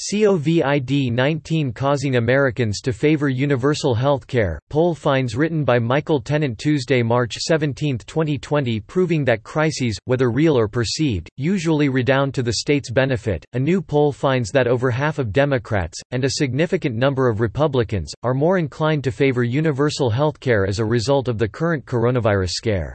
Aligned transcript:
COVID-19 0.00 1.74
causing 1.74 2.16
Americans 2.16 2.80
to 2.80 2.92
favor 2.92 3.28
universal 3.28 3.94
health 3.94 4.26
care. 4.26 4.58
Poll 4.70 4.94
finds 4.94 5.36
written 5.36 5.62
by 5.62 5.78
Michael 5.78 6.20
Tennant 6.20 6.58
Tuesday, 6.58 7.02
March 7.02 7.34
17, 7.34 7.98
2020 7.98 8.80
proving 8.80 9.24
that 9.24 9.42
crises, 9.42 9.98
whether 10.06 10.30
real 10.30 10.58
or 10.58 10.68
perceived, 10.68 11.28
usually 11.36 11.88
redound 11.88 12.32
to 12.34 12.42
the 12.42 12.54
state's 12.54 12.90
benefit. 12.90 13.44
A 13.52 13.58
new 13.58 13.82
poll 13.82 14.10
finds 14.12 14.50
that 14.52 14.66
over 14.66 14.90
half 14.90 15.18
of 15.18 15.32
Democrats, 15.32 16.00
and 16.12 16.24
a 16.24 16.30
significant 16.30 16.96
number 16.96 17.28
of 17.28 17.40
Republicans, 17.40 18.12
are 18.22 18.34
more 18.34 18.58
inclined 18.58 19.04
to 19.04 19.12
favor 19.12 19.44
universal 19.44 20.08
health 20.08 20.40
care 20.40 20.66
as 20.66 20.78
a 20.78 20.84
result 20.84 21.28
of 21.28 21.38
the 21.38 21.48
current 21.48 21.84
coronavirus 21.84 22.50
scare. 22.50 22.94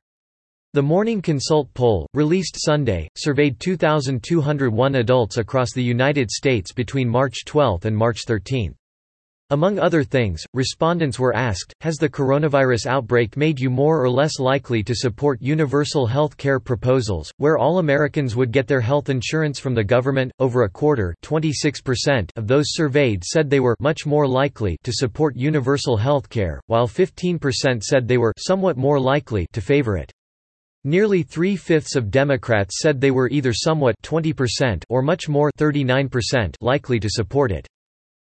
The 0.75 0.83
Morning 0.83 1.21
Consult 1.21 1.73
poll, 1.73 2.05
released 2.13 2.57
Sunday, 2.57 3.07
surveyed 3.15 3.61
2,201 3.61 4.95
adults 4.95 5.37
across 5.37 5.71
the 5.71 5.81
United 5.81 6.29
States 6.29 6.73
between 6.73 7.07
March 7.07 7.45
12 7.45 7.85
and 7.85 7.95
March 7.95 8.25
13. 8.27 8.75
Among 9.51 9.79
other 9.79 10.03
things, 10.03 10.43
respondents 10.53 11.17
were 11.17 11.33
asked, 11.33 11.73
has 11.79 11.95
the 11.95 12.09
coronavirus 12.09 12.87
outbreak 12.87 13.37
made 13.37 13.57
you 13.57 13.69
more 13.69 14.03
or 14.03 14.09
less 14.09 14.37
likely 14.37 14.83
to 14.83 14.93
support 14.93 15.41
universal 15.41 16.05
health 16.05 16.35
care 16.35 16.59
proposals, 16.59 17.31
where 17.37 17.57
all 17.57 17.79
Americans 17.79 18.35
would 18.35 18.51
get 18.51 18.67
their 18.67 18.81
health 18.81 19.07
insurance 19.07 19.61
from 19.61 19.75
the 19.75 19.81
government? 19.81 20.29
Over 20.39 20.63
a 20.63 20.69
quarter 20.69 21.15
of 22.35 22.47
those 22.47 22.65
surveyed 22.73 23.23
said 23.23 23.49
they 23.49 23.61
were 23.61 23.77
much 23.79 24.05
more 24.05 24.27
likely 24.27 24.75
to 24.83 24.91
support 24.91 25.37
universal 25.37 25.95
health 25.95 26.29
care, 26.29 26.59
while 26.67 26.85
15% 26.85 27.81
said 27.81 28.09
they 28.09 28.17
were 28.17 28.33
somewhat 28.37 28.75
more 28.75 28.99
likely 28.99 29.47
to 29.53 29.61
favor 29.61 29.95
it. 29.95 30.11
Nearly 30.87 31.23
three-fifths 31.23 31.95
of 31.95 32.11
Democrats 32.11 32.79
said 32.79 33.01
they 33.01 33.09
were 33.09 33.27
either 33.31 33.53
somewhat 33.53 33.95
20% 34.03 34.83
or 34.87 35.01
much 35.01 35.27
more 35.27 35.49
39% 35.57 36.53
likely 36.61 36.99
to 36.99 37.09
support 37.09 37.51
it. 37.51 37.67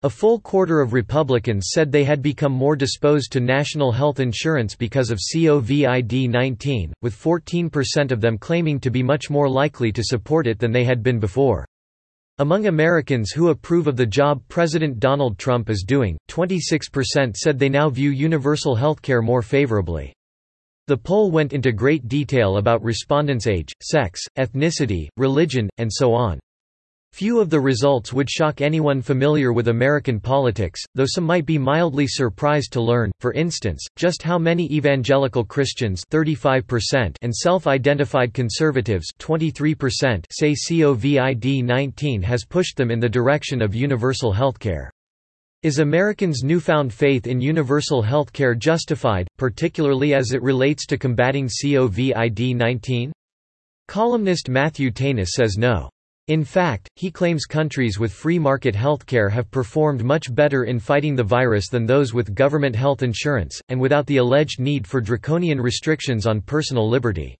A 0.03 0.09
full 0.09 0.39
quarter 0.39 0.79
of 0.79 0.93
Republicans 0.93 1.71
said 1.73 1.91
they 1.91 2.05
had 2.05 2.21
become 2.21 2.53
more 2.53 2.77
disposed 2.77 3.33
to 3.33 3.41
national 3.41 3.91
health 3.91 4.21
insurance 4.21 4.75
because 4.75 5.11
of 5.11 5.19
COVID-19, 5.19 6.93
with 7.01 7.13
14% 7.13 8.11
of 8.13 8.21
them 8.21 8.37
claiming 8.37 8.79
to 8.79 8.91
be 8.91 9.03
much 9.03 9.29
more 9.29 9.49
likely 9.49 9.91
to 9.91 10.01
support 10.01 10.47
it 10.47 10.57
than 10.57 10.71
they 10.71 10.85
had 10.85 11.03
been 11.03 11.19
before. 11.19 11.65
Among 12.37 12.67
Americans 12.67 13.31
who 13.31 13.49
approve 13.49 13.87
of 13.87 13.97
the 13.97 14.05
job 14.05 14.41
President 14.47 15.01
Donald 15.01 15.37
Trump 15.37 15.69
is 15.69 15.83
doing, 15.85 16.17
26% 16.29 17.35
said 17.35 17.59
they 17.59 17.67
now 17.67 17.89
view 17.89 18.11
universal 18.11 18.73
health 18.73 19.01
care 19.01 19.21
more 19.21 19.41
favorably. 19.41 20.13
The 20.87 20.97
poll 20.97 21.31
went 21.31 21.51
into 21.51 21.73
great 21.73 22.07
detail 22.07 22.57
about 22.57 22.81
respondents' 22.81 23.45
age, 23.45 23.73
sex, 23.83 24.21
ethnicity, 24.37 25.09
religion, 25.17 25.69
and 25.77 25.91
so 25.91 26.13
on. 26.13 26.39
Few 27.11 27.41
of 27.41 27.49
the 27.49 27.59
results 27.59 28.13
would 28.13 28.29
shock 28.29 28.61
anyone 28.61 29.01
familiar 29.01 29.51
with 29.51 29.67
American 29.67 30.19
politics, 30.19 30.81
though 30.95 31.05
some 31.05 31.25
might 31.25 31.45
be 31.45 31.57
mildly 31.57 32.07
surprised 32.07 32.71
to 32.73 32.81
learn, 32.81 33.11
for 33.19 33.33
instance, 33.33 33.85
just 33.97 34.21
how 34.21 34.37
many 34.37 34.71
evangelical 34.71 35.43
Christians 35.43 36.03
35% 36.09 37.15
and 37.21 37.35
self-identified 37.35 38.33
conservatives 38.33 39.07
23% 39.19 40.25
say 40.31 40.53
COVID-19 40.53 42.23
has 42.23 42.45
pushed 42.45 42.77
them 42.77 42.91
in 42.91 42.99
the 42.99 43.09
direction 43.09 43.61
of 43.61 43.75
universal 43.75 44.33
healthcare. 44.33 44.89
Is 45.63 45.79
Americans' 45.79 46.43
newfound 46.43 46.93
faith 46.93 47.25
in 47.25 47.41
universal 47.41 48.03
health 48.03 48.31
care 48.31 48.53
justified, 48.53 49.27
particularly 49.39 50.13
as 50.13 50.31
it 50.31 50.43
relates 50.43 50.85
to 50.85 50.99
combating 50.99 51.47
COVID-19? 51.47 53.11
Columnist 53.87 54.49
Matthew 54.49 54.91
Tanis 54.91 55.29
says 55.29 55.57
no. 55.57 55.89
In 56.27 56.43
fact, 56.43 56.87
he 56.95 57.09
claims 57.09 57.45
countries 57.45 57.97
with 57.97 58.13
free 58.13 58.37
market 58.37 58.75
healthcare 58.75 59.31
have 59.31 59.49
performed 59.49 60.03
much 60.03 60.31
better 60.35 60.65
in 60.65 60.77
fighting 60.77 61.15
the 61.15 61.23
virus 61.23 61.69
than 61.69 61.87
those 61.87 62.13
with 62.13 62.35
government 62.35 62.75
health 62.75 63.01
insurance, 63.01 63.59
and 63.69 63.79
without 63.79 64.05
the 64.05 64.17
alleged 64.17 64.59
need 64.59 64.85
for 64.85 65.01
draconian 65.01 65.59
restrictions 65.59 66.27
on 66.27 66.39
personal 66.39 66.87
liberty. 66.87 67.35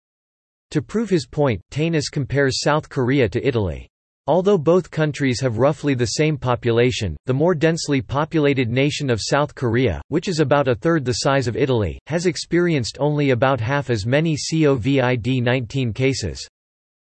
To 0.71 0.81
prove 0.81 1.11
his 1.11 1.27
point, 1.27 1.61
Tanis 1.69 2.09
compares 2.11 2.61
South 2.61 2.89
Korea 2.89 3.29
to 3.29 3.47
Italy. 3.47 3.87
Although 4.27 4.57
both 4.57 4.91
countries 4.91 5.39
have 5.39 5.57
roughly 5.57 5.93
the 5.93 6.05
same 6.05 6.37
population, 6.37 7.15
the 7.25 7.33
more 7.33 7.55
densely 7.55 8.01
populated 8.01 8.69
nation 8.69 9.09
of 9.09 9.21
South 9.21 9.55
Korea, 9.55 10.01
which 10.09 10.27
is 10.27 10.41
about 10.41 10.67
a 10.67 10.75
third 10.75 11.05
the 11.05 11.19
size 11.23 11.47
of 11.47 11.55
Italy, 11.55 11.97
has 12.07 12.25
experienced 12.25 12.97
only 12.99 13.29
about 13.29 13.61
half 13.61 13.89
as 13.89 14.05
many 14.05 14.35
COVID-19 14.35 15.95
cases. 15.95 16.45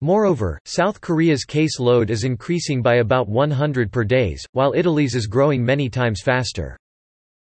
Moreover, 0.02 0.60
South 0.66 1.00
Korea's 1.00 1.46
case 1.46 1.80
load 1.80 2.10
is 2.10 2.26
increasing 2.26 2.82
by 2.82 2.96
about 2.96 3.30
100 3.30 3.90
per 3.92 4.04
days, 4.04 4.46
while 4.52 4.74
Italy's 4.76 5.16
is 5.16 5.28
growing 5.28 5.64
many 5.64 5.90
times 5.90 6.22
faster. 6.22 6.78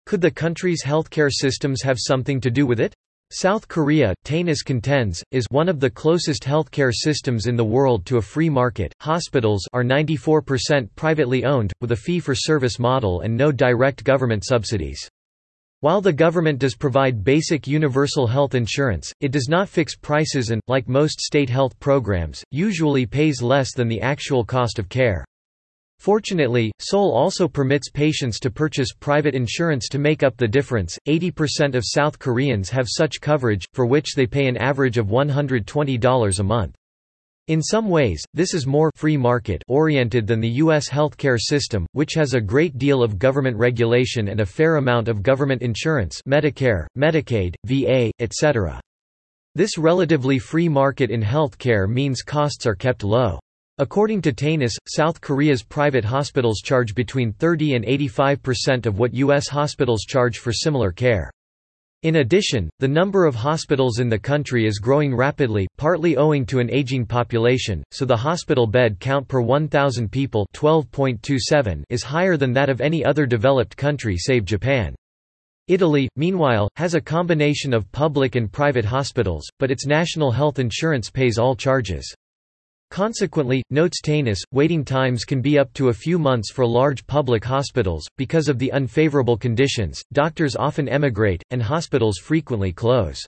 Could 0.08 0.22
the 0.22 0.32
country's 0.32 0.84
healthcare 0.84 1.30
systems 1.32 1.84
have 1.84 1.98
something 2.00 2.42
to 2.42 2.50
do 2.50 2.66
with 2.66 2.80
it? 2.80 2.96
South 3.34 3.66
Korea, 3.70 4.14
Tanis 4.26 4.62
contends, 4.62 5.24
is 5.32 5.46
one 5.52 5.70
of 5.70 5.80
the 5.80 5.90
closest 5.90 6.44
healthcare 6.44 6.92
systems 6.94 7.48
in 7.48 7.56
the 7.56 7.64
world 7.64 8.06
to 8.06 8.18
a 8.18 8.22
free 8.22 8.50
market. 8.50 8.94
Hospitals 9.00 9.66
are 9.72 9.86
94% 9.86 10.90
privately 10.98 11.46
owned, 11.46 11.72
with 11.80 11.94
a 11.94 11.96
fee-for-service 11.96 12.78
model 12.78 13.22
and 13.22 13.34
no 13.34 13.50
direct 13.50 14.04
government 14.04 14.44
subsidies. 14.44 15.08
While 15.80 16.02
the 16.02 16.12
government 16.12 16.60
does 16.60 16.76
provide 16.76 17.24
basic 17.24 17.68
universal 17.68 18.28
health 18.28 18.54
insurance, 18.54 19.14
it 19.22 19.32
does 19.32 19.48
not 19.48 19.70
fix 19.70 19.96
prices 19.96 20.50
and, 20.50 20.60
like 20.68 20.90
most 20.90 21.22
state 21.22 21.50
health 21.50 21.80
programs, 21.80 22.44
usually 22.52 23.06
pays 23.06 23.42
less 23.42 23.74
than 23.74 23.88
the 23.88 24.02
actual 24.02 24.44
cost 24.44 24.78
of 24.78 24.90
care. 24.90 25.24
Fortunately, 26.02 26.72
Seoul 26.80 27.14
also 27.14 27.48
permits 27.48 27.92
patients 27.92 28.40
to 28.40 28.50
purchase 28.50 28.92
private 28.92 29.36
insurance 29.36 29.88
to 29.90 30.00
make 30.00 30.24
up 30.24 30.36
the 30.36 30.48
difference. 30.48 30.98
80% 31.08 31.76
of 31.76 31.84
South 31.86 32.18
Koreans 32.18 32.72
have 32.72 32.88
such 32.90 33.22
coverage, 33.22 33.68
for 33.74 33.86
which 33.86 34.16
they 34.16 34.26
pay 34.26 34.48
an 34.48 34.58
average 34.58 34.98
of 34.98 35.10
$120 35.10 36.40
a 36.40 36.44
month. 36.44 36.76
In 37.50 37.62
some 37.62 37.88
ways, 37.88 38.20
this 38.34 38.56
is 38.56 38.66
more 38.66 38.90
free 38.96 39.16
market 39.16 39.62
oriented 39.68 40.26
than 40.26 40.40
the 40.40 40.58
U.S. 40.64 40.90
healthcare 40.90 41.38
system, 41.40 41.86
which 41.92 42.16
has 42.16 42.34
a 42.34 42.42
great 42.42 42.80
deal 42.80 43.04
of 43.04 43.20
government 43.20 43.56
regulation 43.56 44.30
and 44.30 44.40
a 44.40 44.46
fair 44.46 44.78
amount 44.78 45.08
of 45.08 45.22
government 45.22 45.62
insurance 45.62 46.20
Medicare, 46.28 46.88
Medicaid, 46.98 47.54
VA, 47.68 48.10
etc. 48.18 48.82
This 49.54 49.78
relatively 49.78 50.40
free 50.40 50.68
market 50.68 51.12
in 51.12 51.22
healthcare 51.22 51.88
means 51.88 52.24
costs 52.24 52.66
are 52.66 52.74
kept 52.74 53.04
low. 53.04 53.38
According 53.82 54.22
to 54.22 54.32
Tanis, 54.32 54.78
South 54.88 55.20
Korea's 55.22 55.64
private 55.64 56.06
hospitals 56.06 56.62
charge 56.62 56.94
between 56.94 57.34
30 57.34 57.74
and 57.74 57.84
85% 57.84 58.86
of 58.86 59.00
what 59.00 59.12
U.S. 59.16 59.48
hospitals 59.48 60.04
charge 60.04 60.38
for 60.38 60.54
similar 60.54 60.92
care. 60.92 61.32
In 62.04 62.18
addition, 62.18 62.70
the 62.78 62.88
number 62.88 63.26
of 63.26 63.34
hospitals 63.34 63.98
in 63.98 64.08
the 64.08 64.20
country 64.20 64.68
is 64.68 64.78
growing 64.78 65.16
rapidly, 65.16 65.68
partly 65.78 66.16
owing 66.16 66.46
to 66.46 66.60
an 66.60 66.70
aging 66.70 67.08
population, 67.08 67.84
so 67.90 68.06
the 68.06 68.16
hospital 68.16 68.68
bed 68.68 69.00
count 69.00 69.28
per 69.28 69.42
1,000 69.42 70.12
people 70.12 70.46
12.27 70.54 71.82
is 71.90 72.04
higher 72.04 72.38
than 72.38 72.54
that 72.54 72.70
of 72.70 72.82
any 72.82 73.04
other 73.04 73.26
developed 73.26 73.76
country 73.76 74.16
save 74.16 74.46
Japan. 74.46 74.94
Italy, 75.68 76.08
meanwhile, 76.16 76.70
has 76.76 76.94
a 76.94 77.02
combination 77.02 77.74
of 77.74 77.92
public 77.92 78.36
and 78.36 78.52
private 78.52 78.86
hospitals, 78.86 79.50
but 79.58 79.72
its 79.72 79.88
national 79.88 80.30
health 80.30 80.60
insurance 80.60 81.10
pays 81.10 81.40
all 81.40 81.56
charges. 81.56 82.14
Consequently, 82.92 83.64
notes 83.70 84.02
Tanis, 84.02 84.40
waiting 84.52 84.84
times 84.84 85.24
can 85.24 85.42
be 85.42 85.58
up 85.58 85.72
to 85.76 85.88
a 85.88 85.94
few 85.94 86.20
months 86.20 86.52
for 86.52 86.68
large 86.68 87.08
public 87.08 87.42
hospitals. 87.42 88.06
Because 88.18 88.50
of 88.50 88.60
the 88.60 88.70
unfavorable 88.74 89.38
conditions, 89.38 90.04
doctors 90.12 90.58
often 90.58 90.90
emigrate, 90.90 91.42
and 91.52 91.64
hospitals 91.64 92.18
frequently 92.18 92.74
close. 92.74 93.26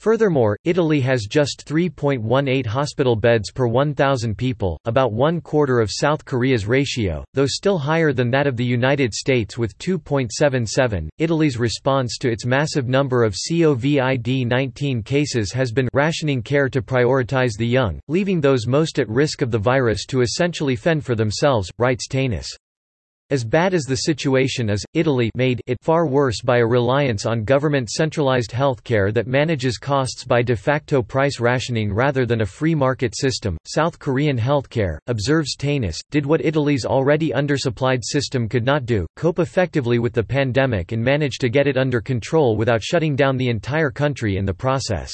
Furthermore, 0.00 0.56
Italy 0.64 0.98
has 1.02 1.26
just 1.28 1.66
3.18 1.66 2.64
hospital 2.64 3.14
beds 3.14 3.52
per 3.52 3.66
1,000 3.66 4.34
people, 4.34 4.80
about 4.86 5.12
one 5.12 5.42
quarter 5.42 5.78
of 5.78 5.90
South 5.92 6.24
Korea's 6.24 6.66
ratio, 6.66 7.22
though 7.34 7.44
still 7.44 7.76
higher 7.76 8.14
than 8.14 8.30
that 8.30 8.46
of 8.46 8.56
the 8.56 8.64
United 8.64 9.12
States 9.12 9.58
with 9.58 9.76
2.77. 9.76 11.10
Italy's 11.18 11.58
response 11.58 12.16
to 12.16 12.30
its 12.30 12.46
massive 12.46 12.88
number 12.88 13.24
of 13.24 13.34
COVID 13.34 14.46
19 14.48 15.02
cases 15.02 15.52
has 15.52 15.70
been 15.70 15.88
rationing 15.92 16.42
care 16.42 16.70
to 16.70 16.80
prioritize 16.80 17.58
the 17.58 17.66
young, 17.66 18.00
leaving 18.08 18.40
those 18.40 18.66
most 18.66 18.98
at 18.98 19.08
risk 19.10 19.42
of 19.42 19.50
the 19.50 19.58
virus 19.58 20.06
to 20.06 20.22
essentially 20.22 20.76
fend 20.76 21.04
for 21.04 21.14
themselves, 21.14 21.70
writes 21.78 22.08
Tanis. 22.08 22.48
As 23.30 23.44
bad 23.44 23.74
as 23.74 23.84
the 23.84 23.94
situation 23.94 24.68
is, 24.68 24.84
Italy 24.92 25.30
made 25.36 25.62
it 25.68 25.76
far 25.82 26.04
worse 26.04 26.42
by 26.42 26.58
a 26.58 26.66
reliance 26.66 27.26
on 27.26 27.44
government 27.44 27.88
centralized 27.88 28.50
healthcare 28.50 29.14
that 29.14 29.28
manages 29.28 29.78
costs 29.78 30.24
by 30.24 30.42
de 30.42 30.56
facto 30.56 31.00
price 31.00 31.38
rationing 31.38 31.94
rather 31.94 32.26
than 32.26 32.40
a 32.40 32.46
free 32.46 32.74
market 32.74 33.16
system. 33.16 33.56
South 33.64 34.00
Korean 34.00 34.36
healthcare, 34.36 34.98
observes 35.06 35.54
Tanis, 35.56 36.00
did 36.10 36.26
what 36.26 36.44
Italy's 36.44 36.84
already 36.84 37.30
undersupplied 37.30 38.00
system 38.02 38.48
could 38.48 38.64
not 38.64 38.84
do, 38.84 39.06
cope 39.14 39.38
effectively 39.38 40.00
with 40.00 40.12
the 40.12 40.24
pandemic 40.24 40.90
and 40.90 41.00
manage 41.00 41.38
to 41.38 41.48
get 41.48 41.68
it 41.68 41.76
under 41.76 42.00
control 42.00 42.56
without 42.56 42.82
shutting 42.82 43.14
down 43.14 43.36
the 43.36 43.48
entire 43.48 43.92
country 43.92 44.38
in 44.38 44.44
the 44.44 44.52
process. 44.52 45.12